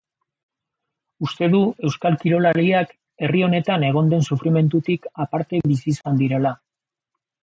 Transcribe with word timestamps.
Uste 1.25 1.49
du 1.55 1.59
euskal 1.89 2.15
kirolariak 2.23 2.95
herri 3.27 3.43
honetan 3.47 3.85
egon 3.89 4.09
den 4.13 4.25
sufrimendutik 4.31 5.05
aparte 5.27 5.61
bizi 5.73 5.91
izan 5.93 6.19
direla. 6.23 6.53